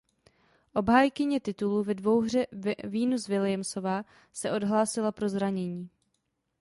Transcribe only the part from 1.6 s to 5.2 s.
ve dvouhře Venus Williamsová se odhlásila